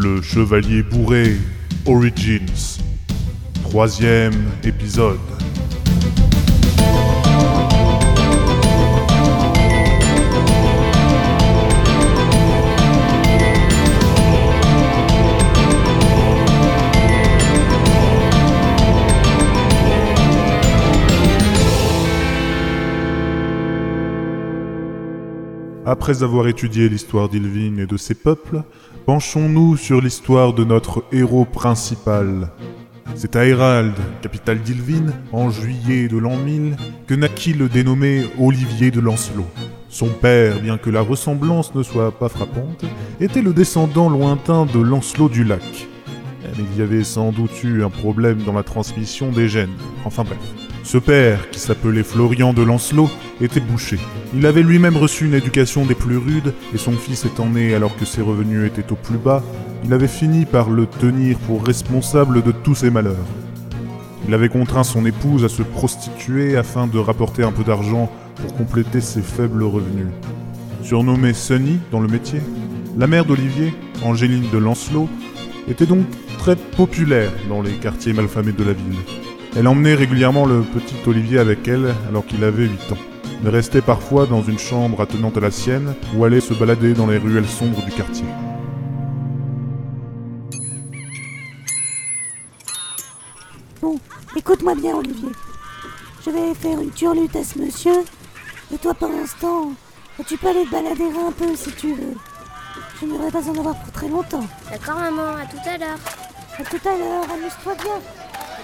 [0.00, 1.36] Le Chevalier Bourré
[1.84, 2.78] Origins.
[3.64, 5.18] Troisième épisode.
[25.90, 28.62] Après avoir étudié l'histoire d'Ilvin et de ses peuples,
[29.06, 32.50] penchons-nous sur l'histoire de notre héros principal.
[33.14, 38.90] C'est à Hérald, capitale d'Ilvin, en juillet de l'an 1000, que naquit le dénommé Olivier
[38.90, 39.46] de Lancelot.
[39.88, 42.84] Son père, bien que la ressemblance ne soit pas frappante,
[43.18, 45.88] était le descendant lointain de Lancelot du Lac.
[46.56, 49.74] Mais il y avait sans doute eu un problème dans la transmission des gènes.
[50.04, 50.38] Enfin bref.
[50.84, 53.10] Ce père, qui s'appelait Florian de Lancelot,
[53.42, 53.98] était boucher.
[54.34, 57.94] Il avait lui-même reçu une éducation des plus rudes, et son fils étant né alors
[57.94, 59.42] que ses revenus étaient au plus bas,
[59.84, 63.16] il avait fini par le tenir pour responsable de tous ses malheurs.
[64.26, 68.54] Il avait contraint son épouse à se prostituer afin de rapporter un peu d'argent pour
[68.56, 70.08] compléter ses faibles revenus.
[70.82, 72.40] Surnommée Sunny dans le métier,
[72.96, 75.08] la mère d'Olivier, Angéline de Lancelot,
[75.68, 76.06] était donc
[76.48, 78.96] très populaire dans les quartiers malfamés de la ville.
[79.54, 82.98] Elle emmenait régulièrement le petit Olivier avec elle alors qu'il avait 8 ans.
[83.42, 87.06] Il restait parfois dans une chambre attenante à la sienne ou allait se balader dans
[87.06, 88.24] les ruelles sombres du quartier.
[93.82, 93.98] Bon,
[94.34, 95.28] écoute-moi bien, Olivier.
[96.24, 98.04] Je vais faire une turlute à ce monsieur.
[98.72, 99.72] Et toi, pendant ce temps,
[100.26, 102.16] tu peux aller te balader un peu si tu veux.
[103.02, 104.46] Je n'aurai pas en avoir pour très longtemps.
[104.70, 105.98] D'accord, maman, à tout à l'heure.
[106.58, 108.00] À tout à l'heure, amuse-toi bien.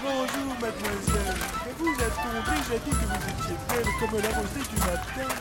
[0.03, 1.35] Bonjour mademoiselle.
[1.67, 5.33] Et vous a-t-on déjà dit que vous étiez belle comme la rosée du matin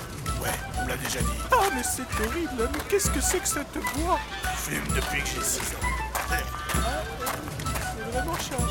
[0.43, 1.39] Ouais, on me l'a déjà dit.
[1.53, 4.19] Ah mais c'est horrible, mais qu'est-ce que c'est que cette voix?
[4.45, 5.87] Je fume depuis que j'ai 6 ans.
[6.31, 6.35] Ah,
[7.97, 8.67] C'est vraiment charmant.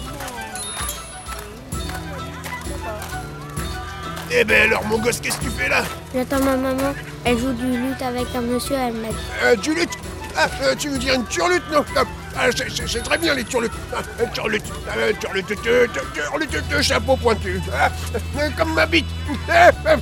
[4.35, 5.83] Eh ben alors mon gosse, qu'est-ce que tu fais là?
[6.15, 6.93] J'attends ma maman.
[7.25, 9.15] Elle joue du lutte avec un monsieur, elle m'a dit.
[9.43, 9.97] euh, Tu luttes
[10.35, 12.03] Ah, euh, tu veux dire une turlute, non Ah,
[12.35, 13.71] ah, c'est- très bien les turlutes.
[16.81, 17.59] Chapeau pointu.
[17.73, 17.89] Ah,
[18.37, 19.05] euh, comme ma bite.
[19.49, 19.95] Ah, ah,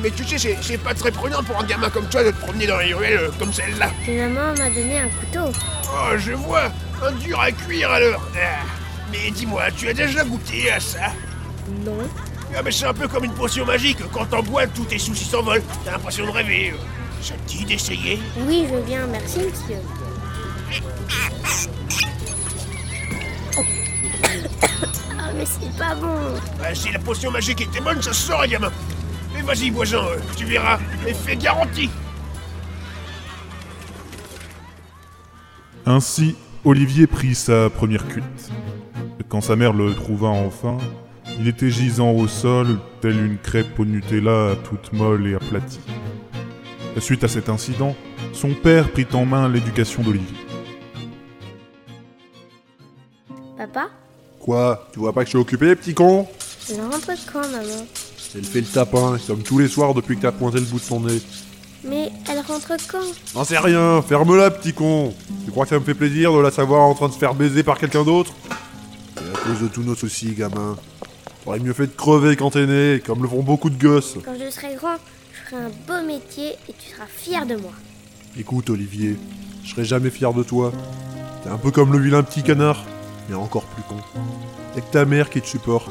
[0.00, 2.66] mais tu sais, c'est- pas très prenant pour un gamin comme toi de te promener
[2.66, 3.90] dans les ruelles euh, comme celle-là.
[4.08, 5.52] Maman m'a donné un couteau.
[5.92, 6.70] Oh, je vois.
[7.02, 8.22] Un dur à cuire alors.
[9.12, 11.12] Mais dis-moi, tu as déjà goûté à ça?
[11.84, 11.98] Non.
[12.56, 15.24] Ah mais c'est un peu comme une potion magique, quand t'en bois, tous tes soucis
[15.24, 16.72] s'envolent, t'as l'impression de rêver.
[17.20, 19.78] Ça te dit d'essayer Oui, je viens, merci, monsieur.
[25.18, 26.16] Ah, mais c'est pas bon.
[26.62, 28.70] Ah, Si la potion magique était bonne, ça se saurait, gamin
[29.34, 31.90] Mais vas-y, voisin, euh, tu verras, effet garanti
[35.84, 38.50] Ainsi, Olivier prit sa première cuite.
[39.28, 40.78] Quand sa mère le trouva enfin,
[41.38, 45.80] il était gisant au sol, tel une crêpe au Nutella toute molle et aplatie.
[46.98, 47.94] Suite à cet incident,
[48.32, 50.35] son père prit en main l'éducation d'Olivier.
[53.56, 53.88] Papa
[54.40, 56.26] Quoi Tu vois pas que je suis occupé, petit con?
[56.70, 57.86] Elle rentre quand, maman
[58.34, 60.84] Elle fait le tapin, comme tous les soirs depuis que t'as pointé le bout de
[60.84, 61.20] son nez.
[61.84, 62.98] Mais elle rentre quand?
[63.34, 66.50] N'en sais rien, ferme-la, petit con Tu crois que ça me fait plaisir de la
[66.50, 68.32] savoir en train de se faire baiser par quelqu'un d'autre?
[69.16, 70.76] C'est à cause de tous nos soucis, gamin.
[71.44, 74.16] T'aurais mieux fait de crever quand t'es né, comme le font beaucoup de gosses.
[74.24, 74.96] Quand je serai grand,
[75.32, 77.70] je ferai un beau métier et tu seras fier de moi.
[78.38, 79.16] Écoute, Olivier,
[79.64, 80.72] je serai jamais fier de toi.
[81.44, 82.84] T'es un peu comme le vilain petit canard,
[83.28, 83.96] mais encore plus con.
[84.74, 85.90] Y'a que ta mère qui te supporte.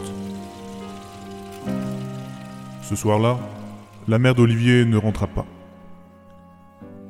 [2.82, 3.38] Ce soir-là,
[4.08, 5.46] la mère d'Olivier ne rentra pas.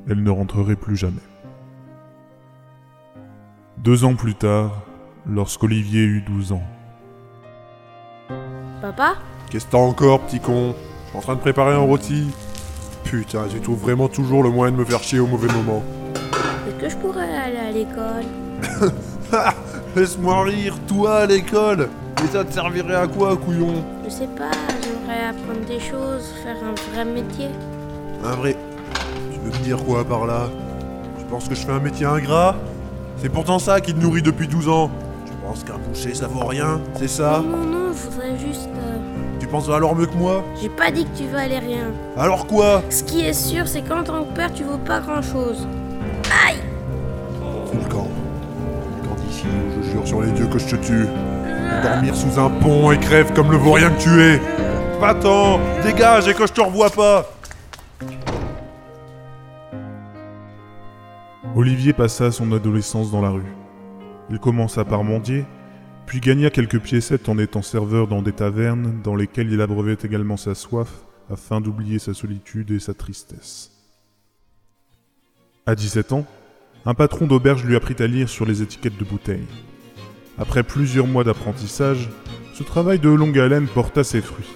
[0.08, 1.16] Elle ne rentrerait plus jamais.
[3.78, 4.82] Deux ans plus tard,
[5.26, 6.62] lorsqu'Olivier eut 12 ans,
[8.80, 9.14] Papa?
[9.50, 10.74] Qu'est-ce que t'as encore, petit con?
[11.04, 12.30] Je suis en train de préparer un rôti.
[13.04, 15.82] Putain, tu trouves vraiment toujours le moyen de me faire chier au mauvais moment.
[16.68, 18.26] Est-ce que je pourrais aller à l'école?
[19.96, 21.88] Laisse-moi rire, toi à l'école
[22.22, 24.50] Et ça te servirait à quoi, couillon Je sais pas,
[24.82, 27.48] j'aimerais apprendre des choses, faire un vrai métier.
[28.22, 28.56] Un vrai.
[29.32, 30.48] Tu veux me dire quoi par là?
[31.18, 32.56] Tu penses que je fais un métier ingrat?
[33.16, 34.90] C'est pourtant ça qui te nourrit depuis 12 ans.
[35.24, 37.42] Tu penses qu'un boucher ça vaut rien C'est ça?
[37.42, 38.68] Non, non, je voudrais juste.
[38.76, 38.98] euh,
[39.40, 40.44] Tu penses alors mieux que moi?
[40.60, 41.90] J'ai pas dit que tu valais rien.
[42.18, 42.82] Alors quoi?
[42.90, 45.66] Ce qui est sûr, c'est qu'en tant que père, tu vaux pas grand chose.
[50.06, 51.06] Sur les dieux que je te tue.
[51.82, 54.40] Dormir sous un pont et crève comme le vaurien que tu es.
[55.00, 57.26] Va-t'en Dégage et que je te revois pas
[61.56, 63.52] Olivier passa son adolescence dans la rue.
[64.30, 65.44] Il commença par mendier,
[66.06, 70.36] puis gagna quelques piécettes en étant serveur dans des tavernes dans lesquelles il abreuvait également
[70.36, 70.88] sa soif
[71.30, 73.72] afin d'oublier sa solitude et sa tristesse.
[75.64, 76.26] À 17 ans,
[76.84, 79.48] un patron d'auberge lui apprit à lire sur les étiquettes de bouteilles.
[80.38, 82.08] Après plusieurs mois d'apprentissage,
[82.54, 84.46] ce travail de longue haleine porta ses fruits.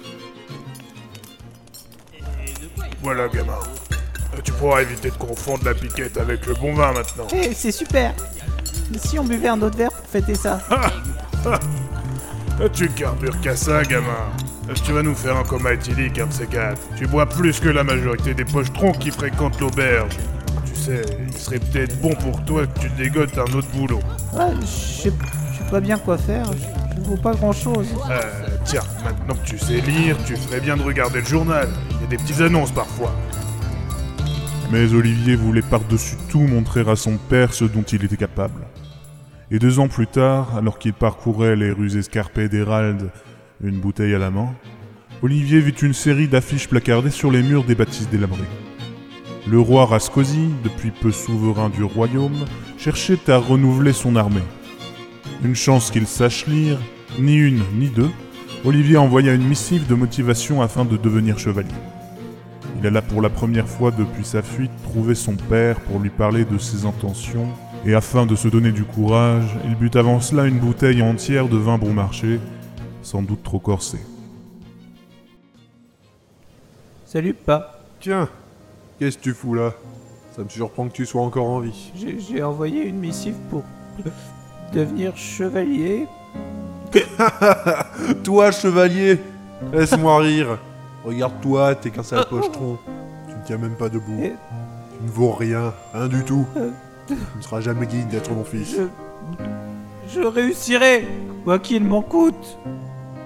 [3.01, 3.53] Voilà, gamin.
[3.53, 7.27] Euh, Tu pourras éviter de confondre la piquette avec le bon vin maintenant.
[7.33, 8.13] Eh, c'est super
[8.91, 10.59] Mais si on buvait un autre verre pour fêter ça?
[11.47, 11.57] Euh,
[12.73, 14.07] Tu carbures qu'à ça, gamin.
[14.69, 16.79] Euh, Tu vas nous faire un coma éthylique, un de ces quatre.
[16.95, 20.15] Tu bois plus que la majorité des pochetrons qui fréquentent l'auberge.
[20.91, 23.99] Sais, il serait peut-être bon pour toi que tu dégotes un autre boulot.
[24.33, 25.13] Ouais, je sais
[25.69, 27.87] pas bien quoi faire, je ne vaux pas grand chose.
[28.09, 28.19] Euh,
[28.65, 31.69] tiens, maintenant que tu sais lire, tu ferais bien de regarder le journal.
[31.91, 33.15] Il y a des petites annonces parfois.
[34.69, 38.61] Mais Olivier voulait par-dessus tout montrer à son père ce dont il était capable.
[39.49, 43.11] Et deux ans plus tard, alors qu'il parcourait les rues escarpées d'Hérald,
[43.63, 44.53] une bouteille à la main,
[45.21, 48.39] Olivier vit une série d'affiches placardées sur les murs des bâtisses délabrées.
[49.47, 52.45] Le roi Rascosi, depuis peu souverain du royaume,
[52.77, 54.43] cherchait à renouveler son armée.
[55.43, 56.77] Une chance qu'il sache lire,
[57.17, 58.11] ni une ni deux,
[58.63, 61.69] Olivier envoya une missive de motivation afin de devenir chevalier.
[62.77, 66.45] Il alla pour la première fois depuis sa fuite trouver son père pour lui parler
[66.45, 67.47] de ses intentions,
[67.83, 71.57] et afin de se donner du courage, il but avant cela une bouteille entière de
[71.57, 72.39] vin bon marché,
[73.01, 73.97] sans doute trop corsé.
[77.05, 77.83] Salut, pas.
[77.99, 78.29] Tiens,
[79.01, 79.73] qu'est-ce que tu fous là?
[80.35, 81.91] Ça me surprend que tu sois encore en vie.
[81.95, 83.63] J'ai envoyé une missive pour
[84.73, 86.07] devenir chevalier.
[88.23, 89.17] Toi, chevalier
[89.73, 90.59] Laisse-moi rire.
[91.03, 92.77] Regarde-toi, t'es qu'un sale pochetron.
[93.27, 94.19] Tu ne tiens même pas debout.
[94.21, 94.33] Et
[94.97, 96.45] Tu ne vaux rien, rien du tout.
[97.07, 98.75] Tu ne seras jamais digne d'être mon fils.
[98.75, 98.83] je...
[100.13, 101.07] Je réussirai
[101.43, 102.59] Quoi qu'il m'en coûte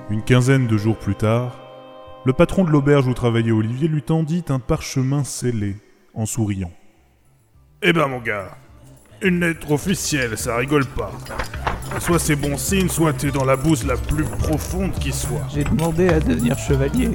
[0.10, 1.58] Une quinzaine de jours plus tard,
[2.26, 5.78] le patron de l'auberge où travaillait Olivier lui tendit un parchemin scellé,
[6.14, 6.72] en souriant.
[7.82, 8.58] Eh ben, mon gars,
[9.22, 11.12] une lettre officielle, ça rigole pas.
[12.00, 15.46] Soit c'est bon signe, soit t'es dans la bouse la plus profonde qui soit.
[15.54, 17.12] J'ai demandé à devenir chevalier.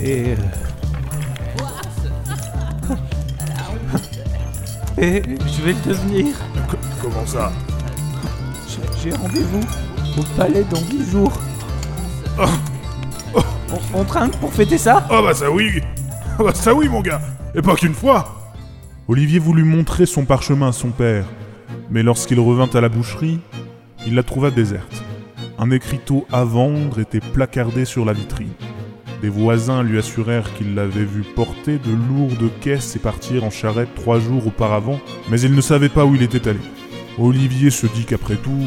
[0.00, 0.32] Et...
[0.32, 0.36] euh,
[4.98, 6.36] Et je vais le devenir.
[6.70, 7.52] Co- comment ça?
[8.68, 9.60] J'ai- J'ai rendez-vous
[10.18, 11.32] au palais dans 10 jours.
[13.74, 15.80] On, on trinque pour fêter ça Ah bah ça oui
[16.38, 17.20] Ah bah ça oui, mon gars
[17.54, 18.52] Et pas qu'une fois
[19.08, 21.26] Olivier voulut montrer son parchemin à son père,
[21.90, 23.38] mais lorsqu'il revint à la boucherie,
[24.06, 25.04] il la trouva déserte.
[25.58, 28.52] Un écriteau à vendre était placardé sur la vitrine.
[29.20, 33.94] Des voisins lui assurèrent qu'ils l'avaient vu porter de lourdes caisses et partir en charrette
[33.94, 34.98] trois jours auparavant,
[35.30, 36.60] mais ils ne savaient pas où il était allé.
[37.18, 38.58] Olivier se dit qu'après tout,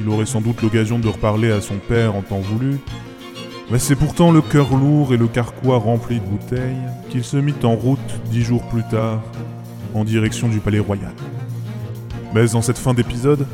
[0.00, 2.78] il aurait sans doute l'occasion de reparler à son père en temps voulu,
[3.70, 6.76] mais c'est pourtant le cœur lourd et le carquois rempli de bouteilles
[7.10, 9.22] qu'il se mit en route dix jours plus tard
[9.94, 11.12] en direction du palais royal.
[12.34, 13.46] Mais en cette fin d'épisode,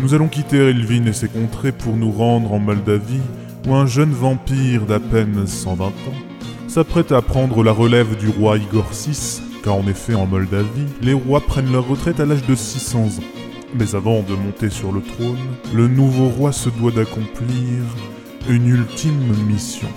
[0.00, 3.20] nous allons quitter Elvin et ses contrées pour nous rendre en Moldavie,
[3.66, 5.90] où un jeune vampire d'à peine 120 ans
[6.66, 11.12] s'apprête à prendre la relève du roi Igor VI, car en effet en Moldavie, les
[11.12, 13.24] rois prennent leur retraite à l'âge de 600 ans.
[13.78, 15.38] Mais avant de monter sur le trône,
[15.72, 17.84] le nouveau roi se doit d'accomplir
[18.48, 19.88] une ultime mission.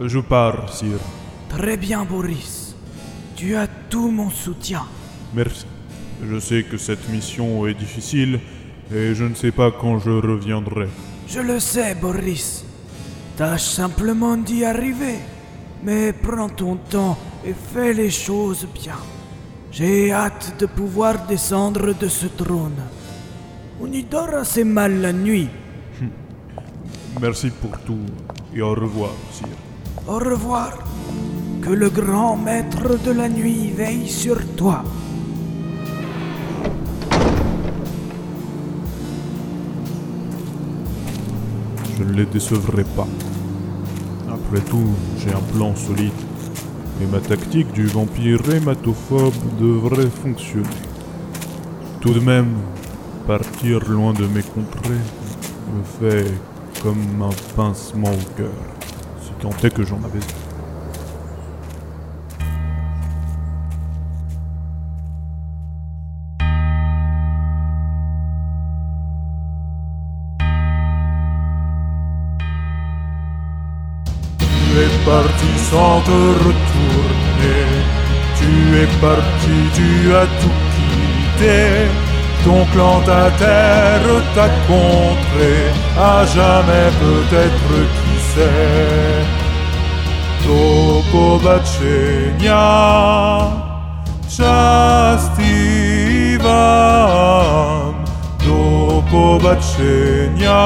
[0.00, 0.98] Je pars, sire.
[1.50, 2.74] Très bien, Boris.
[3.36, 4.84] Tu as tout mon soutien.
[5.34, 5.66] Merci.
[6.26, 8.40] Je sais que cette mission est difficile
[8.94, 10.88] et je ne sais pas quand je reviendrai.
[11.28, 12.64] Je le sais, Boris.
[13.36, 15.18] Tâche simplement d'y arriver.
[15.84, 18.98] Mais prends ton temps et fais les choses bien.
[19.70, 22.82] J'ai hâte de pouvoir descendre de ce trône.
[23.80, 25.48] On y dort assez mal la nuit.
[27.20, 28.06] Merci pour tout
[28.54, 29.48] et au revoir, sire.
[30.06, 30.78] Au revoir.
[31.62, 34.82] Que le grand maître de la nuit veille sur toi.
[41.96, 43.06] Je ne les décevrai pas.
[44.28, 46.12] Après tout, j'ai un plan solide.
[47.10, 50.66] Ma tactique du vampire hématophobe devrait fonctionner.
[52.00, 52.54] Tout de même,
[53.26, 54.94] partir loin de mes contrées
[55.74, 56.32] me fait
[56.82, 58.52] comme un pincement au cœur,
[59.20, 60.20] si tant est que j'en avais.
[75.04, 77.66] Parti sans te retourner.
[78.38, 78.50] Tu
[78.82, 81.60] es parti, tu as tout quitté.
[82.44, 85.64] Ton clan, ta terre, ta contrée,
[85.96, 89.42] à jamais peut-être qui sait.
[90.42, 92.66] Dopo bačenja
[94.26, 95.56] časti
[96.42, 97.94] vam,
[98.42, 100.62] dopo bačenja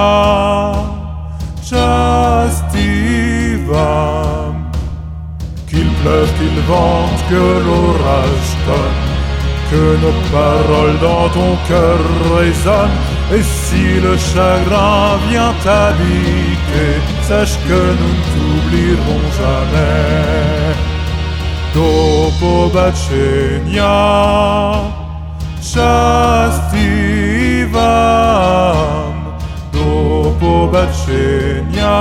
[5.69, 9.05] Qu'il pleuve, qu'il vente, que l'orage tonne,
[9.71, 11.99] que nos paroles dans ton cœur
[12.37, 13.01] résonnent.
[13.35, 16.93] Et si le chagrin vient t'habiter,
[17.23, 20.77] sache que nous ne t'oublierons jamais.
[21.77, 23.97] Dopo bačenja
[25.61, 26.89] časti
[27.71, 29.15] vam,
[29.73, 31.99] dopo bačenja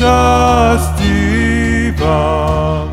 [0.00, 2.88] časti vam.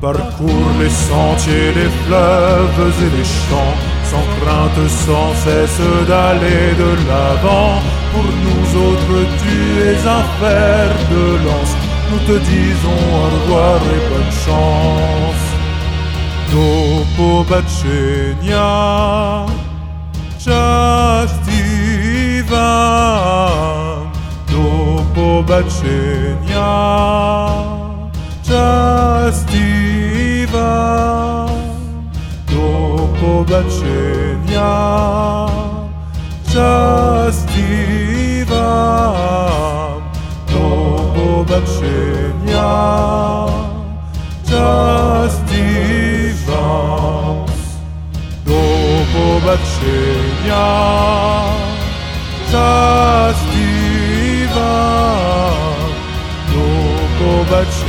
[0.00, 3.76] Parcours les sentiers, les fleuves et les champs,
[4.10, 7.74] sans crainte, sans cesse d'aller de l'avant.
[8.12, 9.56] Pour nous autres, tu
[9.90, 11.74] es un fer de lance.
[12.10, 15.44] Nous te disons au revoir et bonne chance.
[16.50, 18.72] Dopo bačenja
[20.44, 21.62] časti
[25.40, 26.70] zobaczenia
[28.42, 29.46] Częstiwa
[32.46, 32.64] Do
[33.20, 34.72] pobaczenia
[36.52, 37.48] Częstiwa
[40.48, 40.66] Do
[41.14, 42.70] pobaczenia
[44.44, 45.44] Częstiwa
[48.46, 48.60] Do
[49.12, 50.64] pobaczenia
[52.50, 52.79] Częstiwa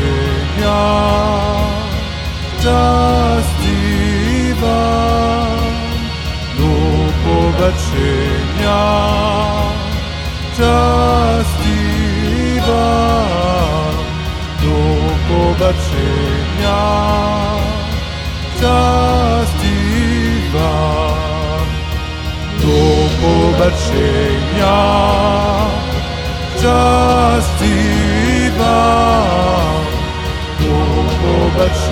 [0.02, 0.84] dnia
[2.64, 5.60] czas dziwan
[6.60, 8.82] lub pobaczenia
[10.58, 12.82] czas dziwan
[14.64, 16.82] lub pobaczenia
[18.62, 21.12] czas dziwan
[22.64, 24.78] lub pobaczenia
[26.62, 29.31] czas dziwan
[31.54, 31.91] but